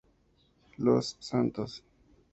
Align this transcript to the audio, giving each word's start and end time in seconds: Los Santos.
Los 0.77 1.15
Santos. 1.19 1.83